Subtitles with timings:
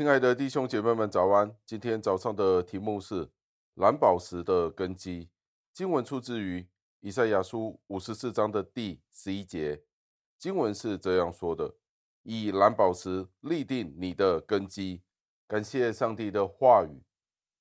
[0.00, 1.54] 亲爱的弟兄姐妹们，早安！
[1.66, 3.28] 今天早上的题目是
[3.74, 5.28] 蓝宝石的根基。
[5.74, 6.66] 经文出自于
[7.00, 9.82] 以赛亚书五十四章的第十一节。
[10.38, 11.74] 经文是这样说的
[12.24, 15.02] ：“以蓝宝石立定你的根基。”
[15.46, 17.02] 感谢上帝的话语。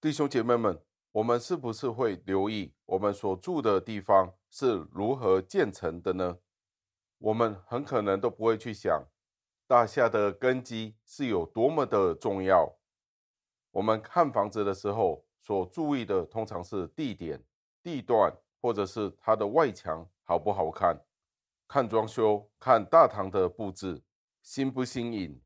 [0.00, 0.80] 弟兄姐妹们，
[1.12, 6.38] 我们是不是会留意我们所住的地方是如何建成的呢？
[7.18, 9.04] 我们很可能都不会去想。
[9.66, 12.70] 大厦的根基是有多么的重要。
[13.70, 17.42] 我们看房子的时候，所注意的通常是地点、
[17.82, 21.00] 地段，或者是它的外墙好不好看，
[21.66, 24.02] 看装修，看大堂的布置，
[24.42, 25.40] 新不新颖。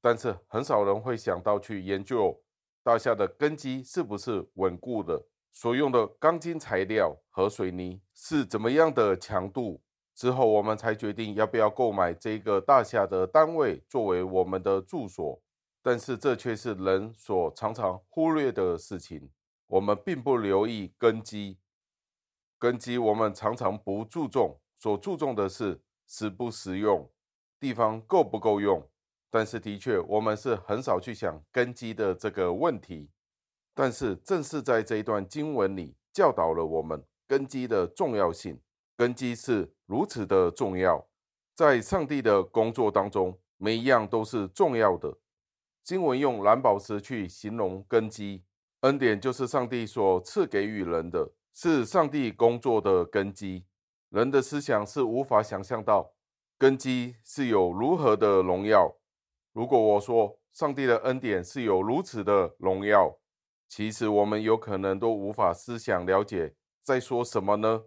[0.00, 2.42] 但是很少人会想到去研究
[2.82, 9.80] 大厦的根基是不是稳固的，所用的钢筋材料和水泥是怎么样的强度。
[10.14, 15.40] 之后，我们才决定要不要购买这个大厦的单位作为我们的住所。
[15.80, 19.30] 但是，这却是人所常常忽略的事情。
[19.66, 21.58] 我们并不留意根基，
[22.58, 27.10] 根基我们常常不注重，所注重的是实不实用，
[27.58, 28.86] 地方够不够用。
[29.30, 33.08] 但是，的确，我们是很少去想根基的这个问题。
[33.74, 38.60] 但是，正是在这一段经文里教导了我们根基的重要性。
[38.94, 41.06] 根基是如此的重要，
[41.54, 45.14] 在上帝的工作当中，每一样都是重要的。
[45.84, 48.42] 经文用蓝宝石去形容根基，
[48.80, 53.66] 恩典就是上帝所赐给予人的，是上帝工作的根基。
[54.08, 56.14] 人的思想是无法想象到
[56.56, 58.96] 根基是有如何的荣耀。
[59.52, 63.14] 如果我说上帝的恩典是有如此的荣耀，
[63.68, 67.82] 其实我们有可能都无法思想了解在说什么呢？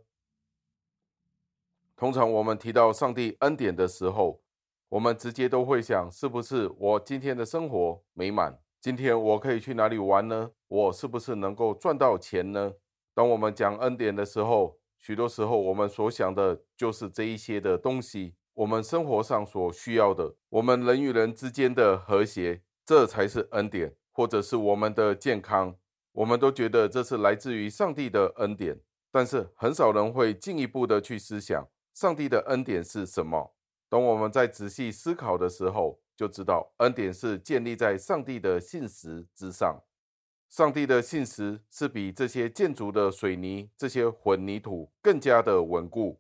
[1.98, 4.42] 通常我们提到上帝恩典的时候，
[4.90, 8.60] 我们直接都会想，是不是我今天的生活美满？
[8.82, 10.52] 今天我可以去哪里玩呢？
[10.68, 12.74] 我是不是能够赚到钱呢？
[13.14, 25.74] 当我们讲恩典的时候，许多时候我们所想的就是这一些的东西，我们生活上所需要的，我们人与人之间的和谐，这才是恩典，或者是我们的健康，
[26.12, 28.82] 我们都觉得这是来自于上帝的恩典，
[29.12, 31.66] 但是很少人会进一步的去思想。
[31.96, 33.56] 上帝的恩典是什么？
[33.88, 39.82] 等我们在仔细思考的时候，就知道恩典是建立在上帝的信实之上。
[40.50, 46.20] 上帝的信实是比这些建筑的水泥、这些混凝土更加的稳固。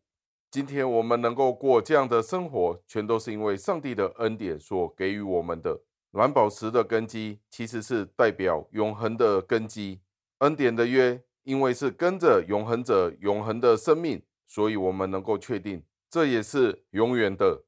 [0.49, 5.81] 今天我们能够过这样的生活，全都是因为上帝的恩典所给予我们的。
[6.11, 9.99] 蓝宝石的根基其实是代表永恒的根基。
[10.37, 14.23] 恩典的约，因为是跟着永恒者永恒的生命。
[14.47, 17.63] 所以，我们能够确定，这也是永远的。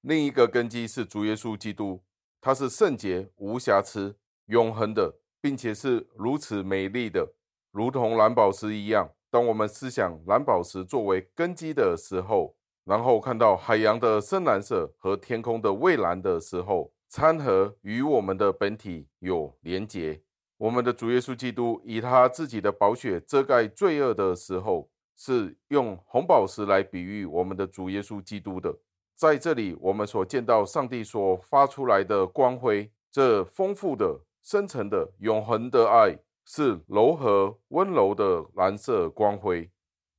[0.00, 2.02] 另一个根基是主耶稣基督，
[2.40, 7.32] 他是圣洁、无瑕疵、永恒的，并且是如此美丽的，
[7.70, 9.10] 如同蓝宝石一样。
[9.30, 20.20] 当我们思想蓝宝石作为根基的时候，然后看到海洋的深蓝色和天空的蔚蓝的时候，参和与我们的本体有连结。
[20.56, 24.90] 我们的主耶稣基督以他自己的宝血遮盖罪恶的时候。
[25.16, 28.76] 是用红宝石来比喻我们的主耶稣基督的。
[29.16, 39.70] 在这里，我们所见到上帝所发出来的光辉，这丰富的、深沉的、永恒的爱，是柔和温柔的蓝色光辉。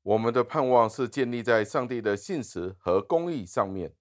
[0.02, 3.92] 我们的盼望是建立在上帝的信实和公义上面，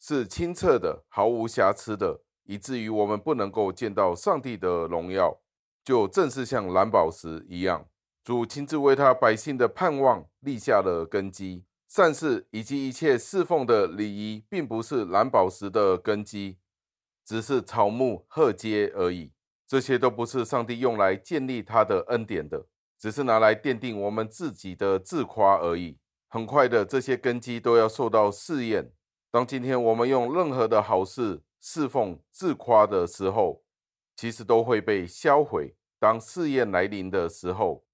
[0.00, 5.38] 是清澈的、毫无瑕疵的，以至于我们不能够见到上帝的荣耀，
[5.84, 7.86] 就正是像蓝宝石一样。
[8.22, 16.58] 主亲自为他百姓的盼望立下了根基，善事以及一切侍奉的礼仪，并不是蓝宝石的根基，
[17.24, 19.32] 只是草木禾秸而已。
[19.66, 22.66] 这些都不是上帝用来建立他的恩典的，
[22.98, 25.96] 只是拿来奠定我们自己的自夸而已。
[26.28, 28.92] 很快的，这些根基都要受到试验。
[29.30, 33.62] 当今天我们用任何的好事侍奉自夸的时候，
[34.14, 35.74] 其实都会被销毁。
[35.98, 37.84] 当试验来临的时候，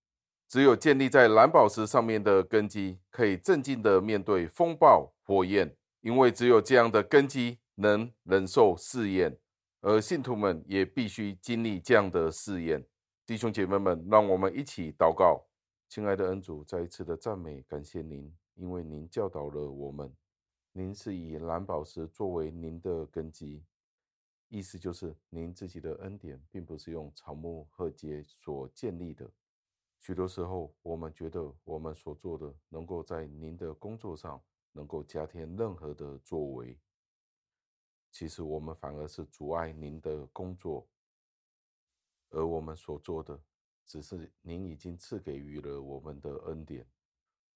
[0.49, 9.37] 只有建立在蓝宝石上面的根基，可以镇静地面对风暴火焰，因为只有这样的根基能忍受试验，
[9.81, 12.87] 而信徒们也必须经历这样的试验。
[13.27, 15.45] 弟兄姐妹们，让我们一起祷告。
[15.89, 20.13] 亲爱的恩主，再一次的赞美感谢您，因为您教导了我们，
[20.73, 23.65] 您是以蓝宝石作为您的根基，
[24.49, 29.29] 意思就是您自己的恩典并不是用草木禾秸所建立的。
[30.06, 36.79] 许多时候，我们觉得我们所做的能够在您的工作上能够加添任何的作为，
[38.12, 40.87] 其实我们反而是阻碍您的工作，
[42.31, 43.37] 而我们所做的，
[43.85, 46.87] 只是您已经赐给予了我们的恩典，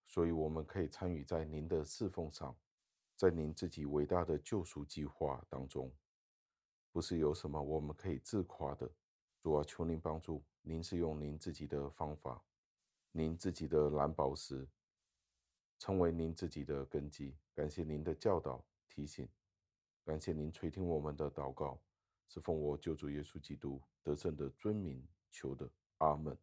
[0.05, 2.59] 所以我们可以参与在您的侍奉上，
[3.15, 5.89] 在您自己伟大的救赎计划当中，
[6.91, 8.91] 不是有什么我们可以自夸的。
[9.41, 12.43] 主啊，求您帮助，您是用您自己的方法，
[13.13, 14.69] 您自己的蓝宝石，
[15.79, 17.37] 成为您自己的根基。
[17.55, 19.29] 感谢您的教导提醒，
[20.05, 21.81] 感谢您垂听我们的祷告，
[22.29, 25.71] 是奉我救主耶稣基督得胜的尊名求的。
[25.99, 26.37] 阿门。